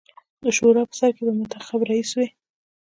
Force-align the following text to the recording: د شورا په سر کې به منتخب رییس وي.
د 0.43 0.45
شورا 0.57 0.83
په 0.89 0.93
سر 0.99 1.11
کې 1.15 1.23
به 1.27 1.33
منتخب 1.39 1.79
رییس 1.89 2.11
وي. 2.17 2.27